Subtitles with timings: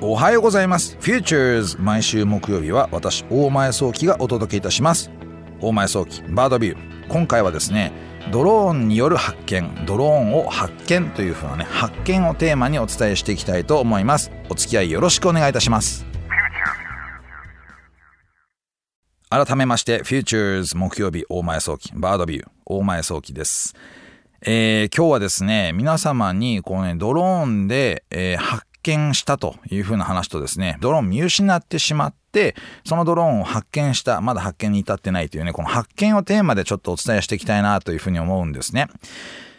[0.00, 0.96] おはようございます。
[1.00, 5.10] Futures 毎週木曜日は私大前早期がお届けいたします。
[5.60, 7.08] 大前早期バードビュー。
[7.08, 7.92] 今回はですね
[8.30, 14.30] ドローンによる発見ドローンを発見というふうなね発見をテーマにお伝えしていきたいと思います。
[14.48, 16.06] お付き合いよろしくお願いいたします。
[19.28, 22.48] 改めまして Futures 木曜日大前早期バードビュー。
[22.66, 23.74] 大前早期です
[24.42, 32.56] えー、今日はですね、皆様にこうね、ドローンで、えー、発見したというふうな話とですね、ドローン見失ってしまって、
[32.86, 38.88] そのドローンを発見した、まだ発見に至ってないというね、この発見をテーマでちょっとお伝えしていきたいなというふうに思うんですね。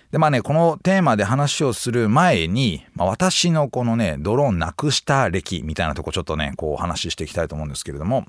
[0.09, 8.25] で、まあね、このテーマで話をする前に、まあ、私のこのね、ドローンなくした歴みたいなとこちょっとね、こうお話ししていきたいと思うんですけれども、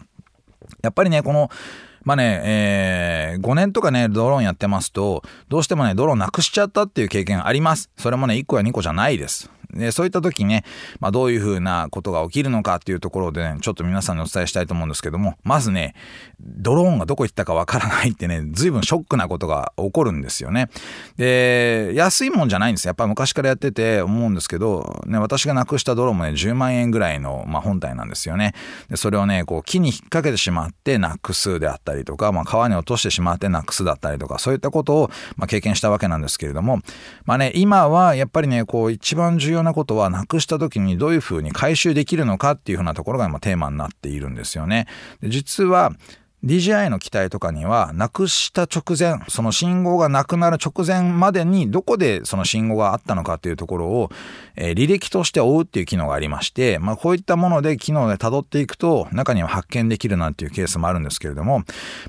[0.82, 1.48] やっぱりね、この、
[2.05, 7.91] まあね、えー、5年とかね、ドローンやってますと、どうしてもね、ドローンなくしちゃったっていう経験あります。
[7.97, 9.51] それもね、1個や2個じゃないです。
[9.74, 10.64] で、そういった時ね、
[11.00, 15.94] まあ、どういうふうなことが起きるのかっていうところでね、ちょっと皆さんにお伝えしたいと思うんですけども、まずね、
[16.41, 20.69] ドローンがどこ行ったかわからないってね、随分ショックなことが起こるんですよね。
[21.16, 28.54] で、安いもんじゃないんですやっぱ昔からやってて思うんですけど、ね、私がなくしたドローンもね、10万円ぐらいの、まあ、本体なんですよね。
[28.88, 36.80] で、それをね、こう木に引っ掛けてしまってなくすであったりとか、まあ、川に落としてしまってなくすだったりとか、そういったことを、まあ、経験したわけなんですけれども、
[37.25, 44.86] まあね、今はやっぱりね、こう一番重要なことはなくした時にどういうふうに回収できるのかっていうふうなところが今テーマになっているんですよね。
[45.20, 45.92] で実は
[46.44, 54.10] DJI の機体とかには、なくした直前、その信号がなくなる直前までに、どこでその信号があったのかっていうところを、
[54.56, 61.62] えー、履歴として追うっていう機能がありまして、まあこういったもので機能で辿っていくと、中には発見できるなんていうケースもあるんですけれども、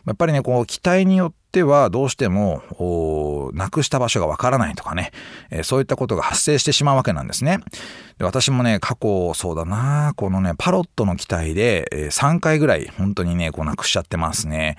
[0.07, 5.11] やっぱりね、こう機体によってってはどうしても、なくした場所がわからないとかね、
[5.51, 7.59] えー、そういったことが発生してしまうわけなんですね。
[8.17, 14.77] で私もね、過去そうだなこのね、パロットの機体で、えー、3回ぐらい本当にね、こうなくしちゃってますね。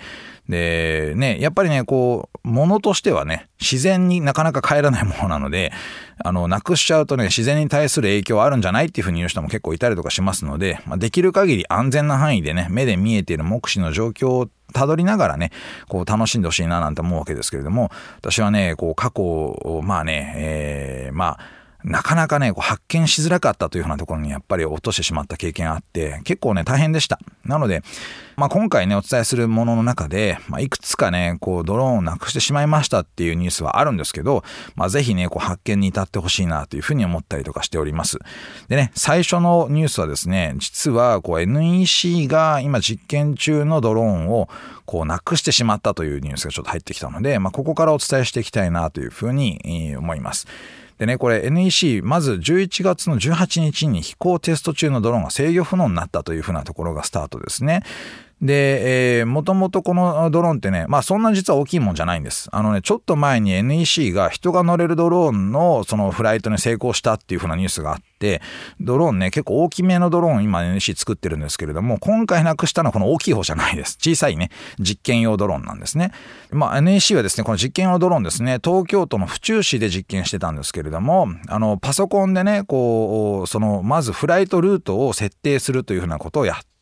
[0.49, 5.73] で、ね、やっぱりね、こう、ものとしてはね、自然になかなか帰らないものなので、
[6.23, 15.51] あの、なくしちゃうとね、自然に対する影響あるんじゃないっていうふうに言う人も結構いたりとかしますので、まあ、できる限り安全な範囲でね、目で見えている目視の状況をたどりながらね、
[15.89, 27.19] こう楽しんでほしいななんて思うわけですけれども、私はね、こう過去を、まあね、えー、まあ、なかなかね、こう発見しづらかったというようなところにやっぱり落としてしまった経験があって、結構ね、大変でした。
[27.45, 27.83] なので、
[28.37, 34.45] まあ今回ね、お伝えするものの中で、まあいくつかね、こうドローンをなくしてしまいましたっていうニュースはあるんですけど、
[34.77, 38.19] まあぜひね、こう発見に至ってほしいなというふうに思ったりとかしております。
[38.69, 44.49] でね、最初のニュースはですね、実はこう NEC が今実験中のドローンを
[44.87, 50.47] こうなくしてしまったというニュースがちょっと入ってきたので、まあここからお伝えしていきたいなというふうに思います。
[50.99, 57.83] でね、これ NEC、まず11月の18日に飛行テスト中のドローンが制御不能になったというふうなところがスタートですね。
[58.45, 62.51] で、えー、もともとこのドローンってね、まあそんな実は大きいもんじゃないんです。
[62.53, 68.43] あのね、ちょっと前に NEC が人が乗れるドローンのそのフライトに成功したっていう風なニュースがあって、
[68.81, 73.97] ドローンね、結構大きめのドローン今 NEC 作ってるんですけれども、今回なくしたのはこの大きい方じゃないです。
[73.99, 76.13] 小さいね、実験用ドローンなんですね。
[76.51, 86.74] まあ NEC はですね、この実験用ドローンですね、東京都の府中市で実験してたんですけれども、あの、パソコンでね、こう、その、まずフライトルートを設定するというふうなことをやって、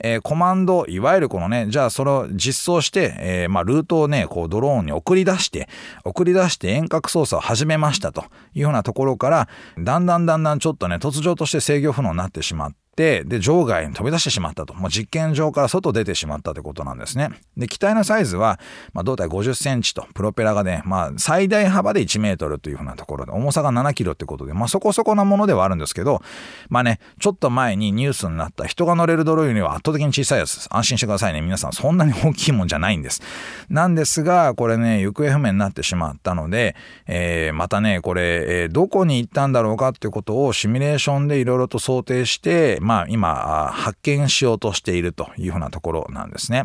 [0.00, 5.68] えー、コマンド、いわゆるこのね、じゃあそれを実装して、えー、まあ、ルートをね、こうドローンに送り出して、
[6.04, 8.22] 送り出して遠隔操作を始めましたと
[8.54, 14.74] いうようなところから、だんだんだんだんちょっとね、突如として制御不能になってしまって、で、場外に飛び出してしまったと。
[14.74, 17.30] もう実験場から外出てしまったということなんですね。
[17.56, 18.58] で、機体のサイズは、
[18.92, 26.22] まあ、胴体50センチと、プロペラがね、まあ、最大幅で1メートルというふうなところで、重さが7キロってことで、まあ、そこそこなものではあるんですけど、
[26.70, 30.68] まあね、ちょっと前にニュースになった人が乗れるドローンよりは圧倒的に小さいやつです。
[30.72, 31.40] 安心してくださいね。
[31.40, 33.22] 皆さん、そんなに大きいもんじゃないんです。
[33.68, 36.74] なんですが、これね、行方不明になってしまったので、
[37.06, 46.64] えー、またね、これ、えー、どこに行ったんだろうかっていうことをシミュレーションでいろいろと想定して、まあ、今、発見しようとしているというふうなところなんですね。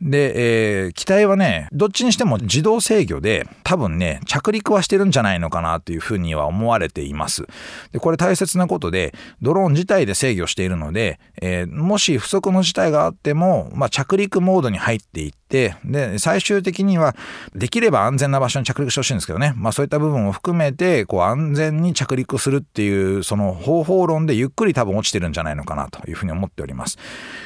[0.00, 7.46] で、えー、機体はね、どっちにしても自動制御で多分ね、着陸はしてるんじゃないのかなというふうには思われています。
[7.92, 17.14] で、これ大切なことで、ドローン自体で制御しているので、えー、もし不測の事態があっても、まあ、着陸モードに入っていって、て、で、最終的には、
[17.54, 19.52] できれば安全な場所に着陸してほしいんですけどね。
[19.56, 26.98] まあそういった部分を含めて、こう安全に着陸するっていう、その方法論でゆっくり多分落ちてるんじゃないのかなというふうに思っております。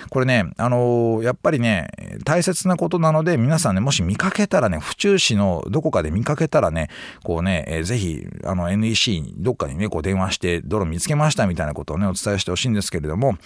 [0.09, 1.89] これね、あのー、やっぱりね、
[2.25, 6.89] 大切なことなので、皆さんね、もし見かけたらね、府中市のどこかで見かけたらね、
[7.25, 13.37] こうね、えー、ぜひ、あの NEC にどっかにね、こう電話して、泥見つけましたみたいなことをね、お伝えしてほしいんですけれども、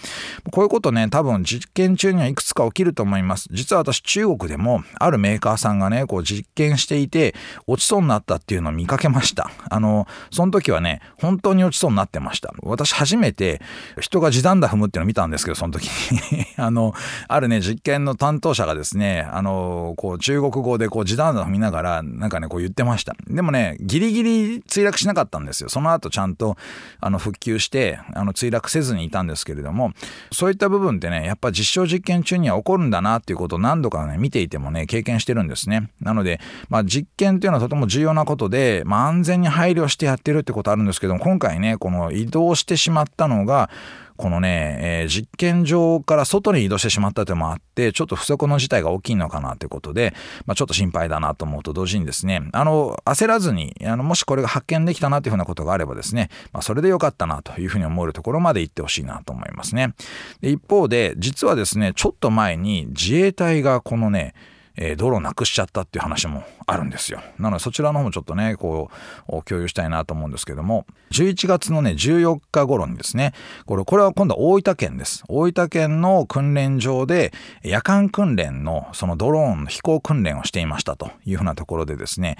[0.51, 3.49] こういうことね、多分実験中にはいくつか起きると思います。
[3.51, 7.33] 実は私、中国でも、あるメーカーさんがね、こう実験していて、
[7.65, 9.49] 落ちそうになったっていうのを見かけました。
[9.67, 12.53] あの、その時はね、本当に落ちそうになってました。
[12.61, 13.63] 私、初めて、
[13.99, 16.93] 人が時短だ踏むっていうのを見たんですけど、その時に あの、
[17.27, 23.15] あるね、実験の担当者がですね、あの、こう、中国語でこう、時短だ踏みながら、なんかね、こう言ってました。
[23.25, 25.69] でもね、ギリギリ墜落しなかったんですよ。
[25.69, 26.57] その後ちゃんと、
[27.01, 29.93] あの、復旧して、あの、墜落せずにいたんですけれども、
[30.31, 35.89] そういった部分ってね、やっぱ実証実験中には起こるんだなっていうことを何度かね、見ていてもね、経験してるんですね。
[36.01, 43.69] なので、まあ、実験っていうのはとても重要なことで、まあ、安全に配慮してやってるってことあるんですけども、今回ね、この移動してしまったのが、
[44.17, 50.13] このね、えー、実験場から外に移動してしまったというのもあって、ちょっと不測の事態が大きいのかなということで、
[50.45, 59.93] まあ、ちょっと心配だなと思うと同時にですね、あの、焦らずに、あの、もしこれが発見できたなというふうなことがあればですね、まあ、それでよかったなというふうに思えるところまで行ってほしいなと思いますね。
[60.41, 64.33] で一方で、実はですね、ちょっと前に自衛隊がこのね、
[64.75, 67.21] えー、道路なくしちゃったっていう話もあるんですよ。
[67.37, 68.89] なのでそちらの方もちょっとね、こ
[69.27, 73.33] う、共有したいなと思うんですけども、11月のね、14日頃にですね、
[73.65, 75.23] これ、これは今度は大分県です。
[75.27, 77.33] 大分県の訓練場で、
[77.63, 82.37] 夜間訓練のそのドローンの飛行訓練をしていましたというふうなところでですね、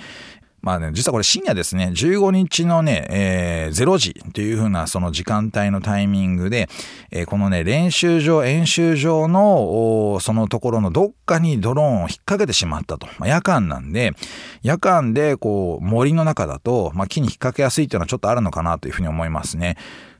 [0.64, 6.70] まあね、実はこれ深夜ですね、15日のね、えー、0時というふうなその時間帯のタイミングで、
[7.12, 13.08] えー、このね、練習場、演習場の、そのところのどっかにドローンを引っ掛けてしまったと。
[13.20, 14.14] まあ、夜間なんで、
[14.62, 19.76] 夜間でこう、森の中だと、まあ、木に引っ掛けやすいっていうのはちょっとあるのかなというふうに思いますね。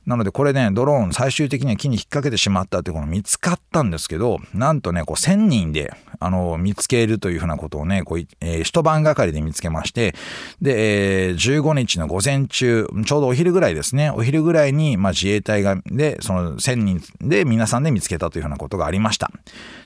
[0.06, 10.14] なのでこれね、ドローン最終的には木に引っ掛けてしまったっていうの見つかったんですけど、なんとね、こう1000人で、あの、見つけるというふうなことをね、こう、えー、一晩がかりで見つけまして、
[10.60, 19.30] で、えー、15日の午前中、ちょうどお昼ぐらいですね、お昼ぐらいに、まあ自衛隊が、で、その1000人で皆さんで見つけたというふうなことがありました。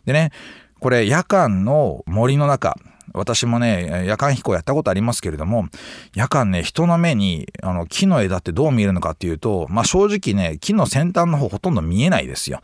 [0.05, 0.33] でね、
[0.81, 2.77] これ夜間の森の中、
[3.15, 5.67] 私もね、夜間飛行やったことありますけれども、
[6.15, 12.61] 夜間ね、人の目にあの木の枝ってどう見えるのかっていうと、まあ正直ね、木の先端の方ほとんど見えないですよ。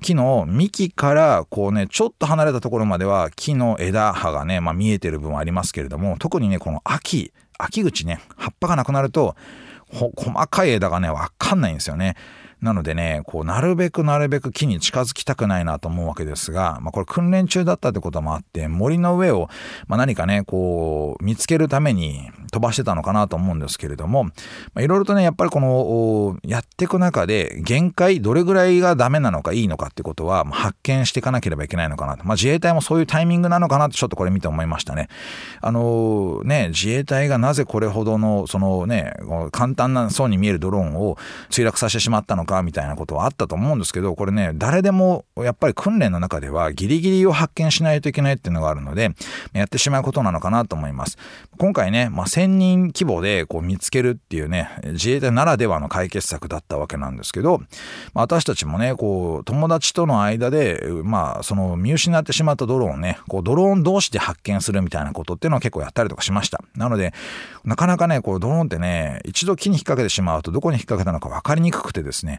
[0.00, 9.36] 木の幹からこうね、ちょっと離れたところまでは木の枝葉がね、まあ見えてる部分ありますけれども、特にね、この秋、秋口ね、葉っぱがなくなると、
[9.90, 12.14] 細かい枝がね、わかんないんですよね。
[12.60, 19.48] なのでね、こう、なるべくなるべく木に近づきたくないなと思うわけですが、まあこれ訓練中だったってこともあって、森の上を、
[19.86, 24.32] まあ何かね、こう、見つけるために飛ばしてたのかなと思うんですけれども、ま
[24.76, 32.24] あいろいろとね、やっぱりこの、やっていく中で、限界、どれぐらいがダメなのかいいのかってことは、発見していかなければいけないのかなと。
[32.24, 35.08] まあ自衛隊もそういうタイミングなのかなとちょっとこれ見て思いましたね。
[35.60, 39.12] あのね、自衛隊がなぜこれほどの、そのね、
[39.52, 41.16] 簡単なそうに見えるドローンを
[41.50, 49.10] 墜落させてしまったのかかみたいなことはあったと思うんですけど、これね、誰でもやっぱり訓練の中ではギリギリを発見しないといけないっていうのがあるので、
[49.52, 51.18] やってしまうことなのかなと思います。
[51.58, 57.58] 今回ね、まあ、1000人規模でこう見つけるっていうね、自衛隊ならではの解決策だったわけなんですけど、
[58.14, 66.62] まあ、私たちもね、こう、友達との間で、まあ、その見失ってしまったドローンをね、こう、ドローン同士で発見するみたいなことっていうのは結構やったりとかしました。
[66.76, 67.12] なので、
[67.64, 72.37] なかなかね、こう、ドローンってね、一度木に引っ掛けてしまうとどこに引っ掛けたのか分かりにくくてですね、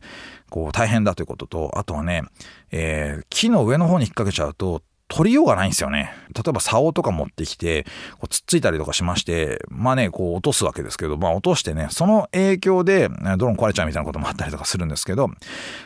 [0.50, 2.24] こう大変だということと、あとはね、
[2.72, 6.14] えー、木の上の方に引っ掛けちゃうと、取りようがないんですよね。
[6.36, 15.30] 例えば竿とか持ってきて、こうつっついたりとかしまして、まあね、こう落とすわけですけど、まあ落としてね、その影響でドローン壊れちゃうみたいなこともあったりとかするんですけど、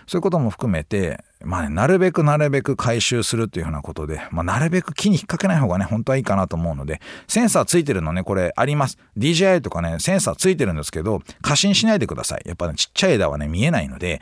[0.08, 7.00] そういうことも含めて、まあね、なるべくなるべく回収するっていうふうなことで、まあなるべく木に引っ掛けない方がね、本当はいいかなと思うので、
[7.30, 8.98] センサーついてるのね、これあります。
[9.18, 12.42] DJI とかね、センサーついてるんですけど、過信しないでください。
[12.46, 14.22] やっぱね、ちっちゃい枝はね、見えないので、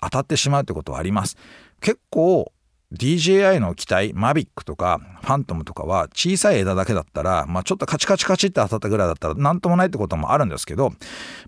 [0.00, 1.36] 当たってしまうってことはあります。
[1.80, 2.52] 結構
[2.92, 10.92] DJI の機体、マビックとかファントムとかは小さい枝だけだったら、まあちょっとカチカチカチって当たったぐらいだったらなんともないってこともあるんですけど、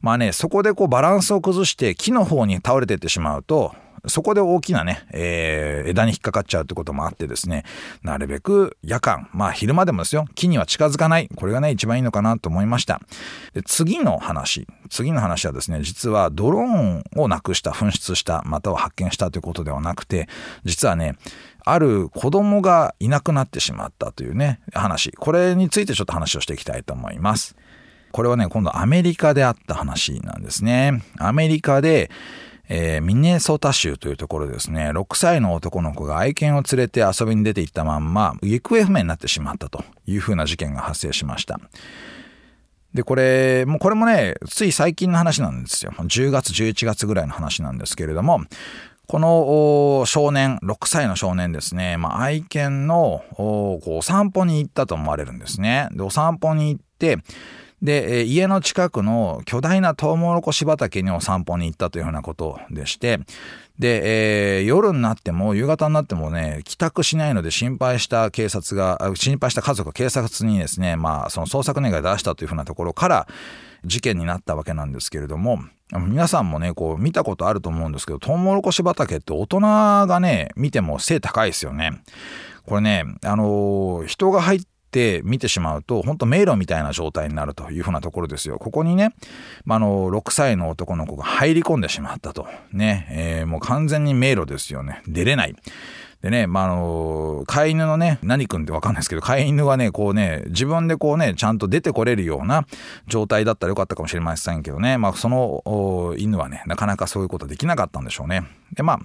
[0.01, 3.75] まあね、そこでこうバランスを崩して木の方に倒れていってしまうと、
[4.07, 7.65] そこで大きなね、えー、枝に引っかかっちゃうってこともあってですね、
[8.03, 11.29] なるべく夜間、まあ昼間でもですよ、木には近づかない。
[11.35, 13.01] これがね、一番いいのかなと思いました。
[13.55, 20.29] で次の話、次の話はですね、実はドローンをなくした、紛失した、または発見したということではなくて、
[20.65, 21.17] 実はね、
[21.65, 25.11] ある子供がいなくなってしまったというね、話。
[25.13, 27.57] これについてちょっと話をしていきたいと思います。
[28.13, 31.03] これはね、今度アメリカであった話なんですね。
[31.19, 32.11] アメリカで、
[32.69, 41.59] えー、ミネソタ州というところですね、6歳の男の子が愛犬を連れて遊びに出て行ったまんま、行方不明になってしまったというふうな事件が発生しました。
[42.93, 45.93] で、これ、もうこれもね、つい最近の話なんですよ。
[45.97, 48.41] 10月、11月ぐらいの話なんですけれども、
[49.07, 55.89] この少年、6歳の少年ですね、まあ、愛犬のお散歩に行ったと思われるんですね。
[55.93, 57.17] で、お散歩に行って、
[57.83, 63.21] で、家の近くの巨大なトウモロコシ畑にお散歩に行ったというようなことでして、
[63.79, 73.29] で、えー、夜になっても、夕方になってもね、帰宅しないので心配した警察が、心配した家族が警察にですね、まあ、その捜索願い出したというふうなところから、
[73.85, 75.61] 事件になったわけなんですけれども、
[75.93, 82.03] 皆さんもね、こう見たことあると思うんですけど、トウモロコシ畑って大人がね、見ても背高いですよね。
[82.67, 88.59] これね、あのー、人が入ってて見てしまうと、本当迷路みたいな状態になるというふうなところですよ。
[88.59, 89.15] ここにね、
[89.65, 92.47] まあ、の、6歳の男の子が入り込んでしまったと。
[92.73, 95.03] ね、えー、もう完全に迷路ですよね。
[95.07, 95.55] 出れない。
[96.23, 102.67] でね、まあ、あの、飼い犬のね、何君ってわかんないですけど、飼い犬はね、こうね、自分でこうね、ちゃんと出てこれるような
[103.07, 108.43] 状態だったらよかったかもしれませんけどね、まあ、その犬はね、なかなかそういうことできなかったんでしょうね。
[108.75, 109.01] で、まあ、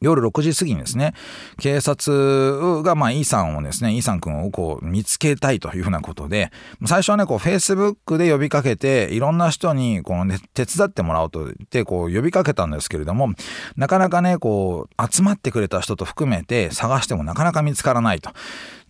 [0.00, 1.14] 夜6時過ぎにですね、
[1.58, 6.50] 警察が、まあ、イーサンをですね、イーサン君をこう見つけたいというふうなことで、
[6.86, 13.32] 最初はね、こう、Facebook で呼びかけて、いろんな人に、こうね、手伝ってもらおうと言って、こう、呼びかけたんですけれども、
[13.76, 18.30] なかなかね、こう、集まってくれた人と含めて探してもなかなか見つからないと。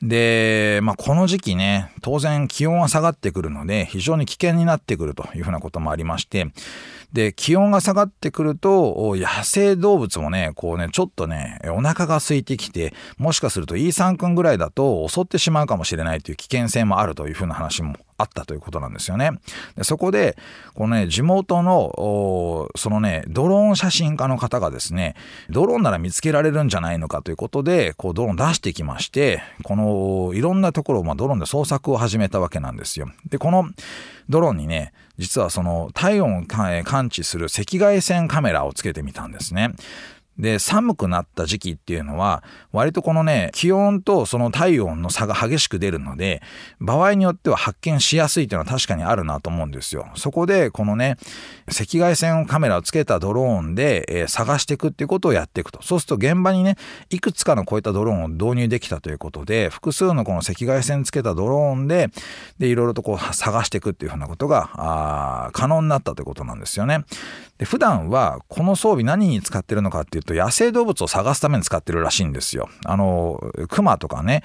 [0.02, 6.46] で、まあ、この時期ね、当然気温は下がってくるので、非常に危険になってくるというふうなこともありまして、
[7.12, 19.32] で、気温が下がってくると、野生動物もね、こうね、ちょっとね、お腹が空いてきて、もしかするとイーサン君ぐらいだと襲ってしまうかもしれないという危険性もあるというふうな話もあったということなんですよね。
[19.76, 20.36] でそこで、
[20.74, 25.14] このね、地元の、そのね、ドローン写真家の方がですね、
[25.48, 33.10] ドローンなら見つけられるんじゃないのかということで、こうドローン出してきまして、この、いろんなところを、まあ、ドローンで捜索を始めたわけなんですよ。
[33.28, 33.68] で、この
[34.28, 39.74] ドローンにね、実はその体温を感知する赤外線カメラをつけてみたんですね。
[40.40, 42.42] で、寒くなった時期っていうのは、
[42.72, 46.42] 割とこのね、気温とその体温の差が激しく出るので、
[46.80, 50.08] 場合によっては発見しやすいっていうのは確かにあるなと思うんですよ。
[50.16, 51.18] そこで、このね、
[51.68, 55.82] 赤外線カメラをつけたドローンで、えー、探していくっていうことをやっていくと。
[55.82, 56.76] そうすると現場にね、
[57.10, 62.08] いくつかのこういったドローンを導入できたということで、複数のこの赤外線つけたドローンで、
[62.58, 67.04] で、いろいろとこう探していくっていうふうなことが、あ可能になったということなんですよね。
[67.58, 72.68] で、普段はこの装備何に使ってるのかっていうと、野生動物を探すために使ってるらしいんですよ。
[72.84, 74.42] あの、熊とかね、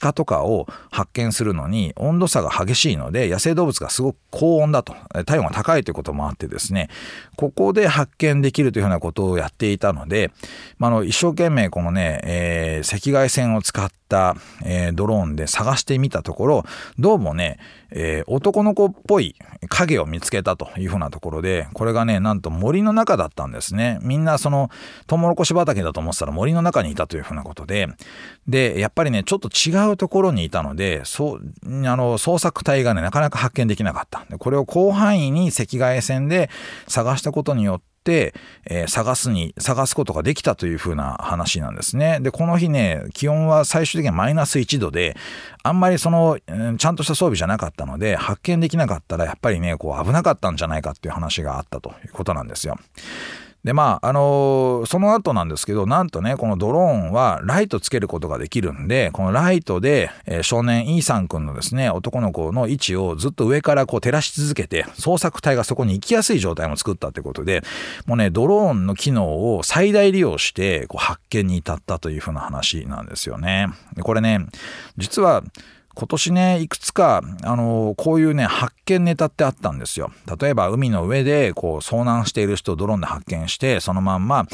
[0.00, 6.88] 鹿とかを発見するのに温度差が激しいので、野生動物がすごく高温だと、体温が高いということもあってですね、
[7.36, 10.30] ここで発見できるというようなことをやっていたので、
[10.78, 13.96] まあ、の、一生懸命このね、えー、赤外線を使って、
[14.64, 16.64] えー、ドローンで探してみたところ、
[16.98, 17.58] どうもね、
[17.90, 19.34] えー、男の子っぽい
[19.68, 23.98] 影を見つけたというふうなところで、これがね、なんと森の中だったんですね。
[24.02, 24.70] みんなその、
[25.06, 27.88] トウモロコシ畑だと思ってたら森の中にいたというふうなことで、
[28.46, 31.40] で、やっぱりね、ちょっと違うところにいたので、そう、
[31.86, 34.24] あの、捜索隊がね、なかなか発見できなかった。
[34.30, 36.50] でこれを広範囲に赤外線で
[36.86, 42.20] 探したことによって、、えー、探すに、探すことができたというふうな話なんですね。
[42.20, 45.16] で、この日ね、気温は最終的にはマイナス1度で、
[45.62, 46.38] あんまりその、
[46.78, 52.78] ちゃんとした装備じゃなかったので、発見できなかったら、やっぱりね、こう危なかったんじゃないかっていう話があったということなんですよ。
[53.66, 67.64] で、まあ、あのー、その後なんですけど、なんとね、このドローンはライトつけることができるんで、このライトで、えー、少年イーサン君のですね、男の子の位置をずっと上からこう照らし続けて、捜索隊がそこに行きやすい状態も作ったってことで、
[68.06, 73.66] もうね、ドローンの機能を最大利用して、こう発見に至ったというふうな話なんですよね。
[74.00, 74.46] これね、
[74.96, 75.42] 実は、
[75.96, 80.12] 今年ね、いくつか、あの、こういうね、発見ネタってあったんですよ。
[80.38, 84.46] 例えば、海の上で、こう、遭難している人をドローンで発見して、そのまんま、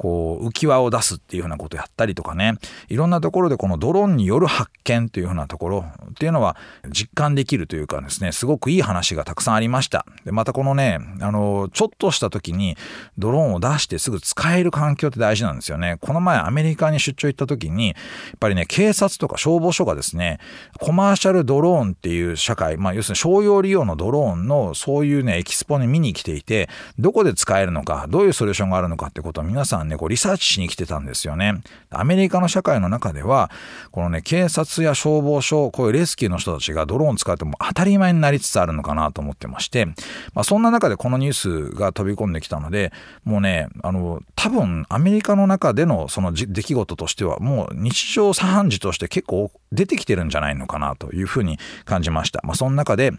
[0.00, 2.54] こう浮き輪を出すっていうふうなことをやったりとかね。
[2.88, 5.84] いろんなところでこのドローンによる発見というふうなところ。
[6.10, 6.56] っていうのは
[6.88, 8.32] 実感できるというかですね。
[8.32, 10.06] すごくいい話がたくさんありました。
[10.24, 12.78] でまたこのねあのちょっとした時に
[13.18, 15.98] ドローンを出してすぐ使える環境って大事なんですよね。
[16.00, 17.96] この前アメリカに出張行った時にやっ
[18.40, 20.38] ぱりね警察とか消防署がですね
[20.80, 33.50] コマーシャルドローンっていう社会まあ要するに商用利用のドローンのそういうねエキスポに見に来ていてどこで使えるのかどういうソリューションがあるのかってことを皆さんねこうリサーチしに来てたんですよねアメリカの社会の中では
[33.90, 39.94] このね警察や消防署こういうレスキューの人たちがドローン使っても当たり前になりつつあるのかなと思ってまして、ま
[40.36, 42.92] あ、そんな中でこのニュースが飛び込んできたので
[43.24, 52.40] もうねあの多分アメリカの中でのその出来事としてはもう日常茶飯事として結構出てきてるんじゃないのかなというふうに感じました。
[52.44, 53.12] まあ、その中で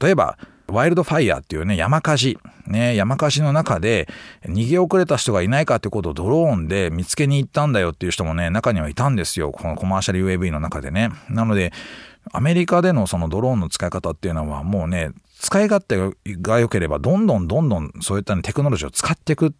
[0.00, 0.38] 例えば
[0.68, 2.38] ワイルドファイヤーっていうね、山火事。
[2.66, 4.08] ね、山火事の中で
[4.44, 9.52] 逃げ遅れた人がいないかってことをドローンで見つけに行ったんだよっていう人もね、中にはいたんですよ。
[9.52, 11.10] このコマーシャル UAV の中でね。
[11.28, 11.72] なので、
[12.32, 15.12] アメリカでのそのドローンの使い方っていうのはもうね、
[15.46, 15.96] 使い勝手
[16.40, 19.54] が良ければどんどんどんどんそういった、テクノロジーを使っていく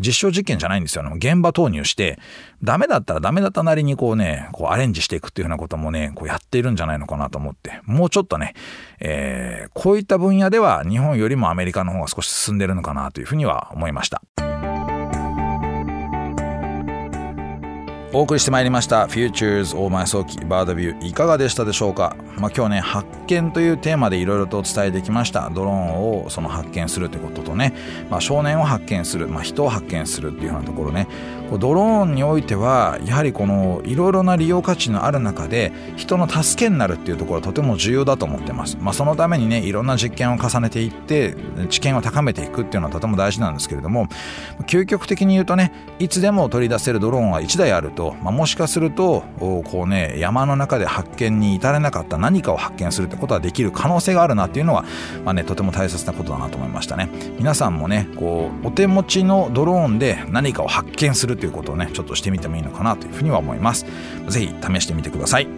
[0.00, 1.10] 実証実験じゃないんですよね。
[1.16, 2.18] 現場投入して
[2.64, 8.54] ダメだったらダメだったなりにこうね、こうアレンジしていくっていうようなこともね、こうやっているんじゃないのかなと思って、もうちょっとね、
[8.98, 14.22] えー、こういった分野では日本よりもアメリカの方が少し進んでるのかなというふうには思いました。
[18.12, 25.50] お送りしてまいりました Futures 大前早期バードビューいかがでしたでしょうか、まあ、今日ね発見というテーマでいろいろとお伝えできました。
[25.50, 27.74] ドローンをその発見するということとね、
[28.10, 31.08] まあ、少年を発見する、まあ、人を発見するっていうようなところね。
[31.58, 41.36] ドローンにおいてはやはりこのいろいろな利用価値のある中で人の助けになるっていうところはとても重要だと思ってます、まあ、そのためにねいろんな実験を重ねていって
[41.68, 44.08] 知見を高めていくっていうのはとても大事なんですけれども。
[44.66, 52.18] 究極的に言うとねいつでも取り出せるドローンは1台あると、まあ、もしかするとこうね山の中で発見に至れなかった。
[52.18, 54.84] な何かを発見するってことはできる可能性があるなっていうのは、
[55.24, 57.08] まあね、とても大切なことだなと思いましたね。
[57.38, 63.86] 皆さんもねこうお手持ちのドローンで何かを発見するということをねちょっとしてみてもいいのかなというふうには思います。
[64.28, 65.48] 是非試してみてください。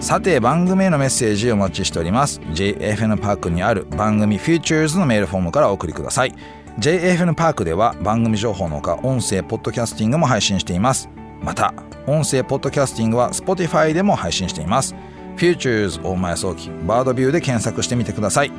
[0.00, 2.40] さて番組へのメッセージをお待ちしております。
[2.52, 6.34] JFN パークにある番組 Futures のメールフォームからお送りください。
[6.78, 11.08] JFN パークでは番組情報のほか音声ポッドキャスティングも配信しています。
[11.42, 11.74] また
[12.06, 14.94] 音声ポッドキャスティングは Spotify でも配信しています。
[15.40, 18.52] Futures 大前早期バードビューで検索してみてください。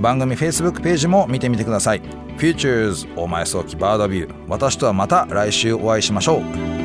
[0.00, 2.02] 番組 Facebook ページも見てみてください。
[2.38, 6.81] Futures 大前早期バードビュー私とはまた来週お会いしましょう。